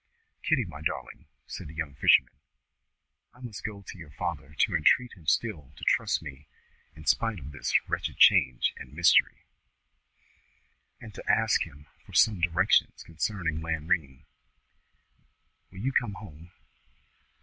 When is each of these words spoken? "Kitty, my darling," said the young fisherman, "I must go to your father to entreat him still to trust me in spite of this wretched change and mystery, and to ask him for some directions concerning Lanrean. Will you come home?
"Kitty, 0.41 0.65
my 0.65 0.81
darling," 0.81 1.27
said 1.45 1.67
the 1.67 1.75
young 1.75 1.93
fisherman, 1.93 2.33
"I 3.35 3.39
must 3.39 3.63
go 3.63 3.83
to 3.83 3.97
your 3.99 4.09
father 4.09 4.55
to 4.57 4.75
entreat 4.75 5.13
him 5.13 5.27
still 5.27 5.71
to 5.75 5.83
trust 5.83 6.23
me 6.23 6.47
in 6.95 7.05
spite 7.05 7.37
of 7.39 7.51
this 7.51 7.71
wretched 7.87 8.17
change 8.17 8.73
and 8.77 8.93
mystery, 8.95 9.43
and 10.99 11.13
to 11.13 11.31
ask 11.31 11.61
him 11.67 11.85
for 12.03 12.13
some 12.13 12.41
directions 12.41 13.03
concerning 13.03 13.61
Lanrean. 13.61 14.23
Will 15.69 15.77
you 15.81 15.91
come 15.91 16.15
home? 16.15 16.51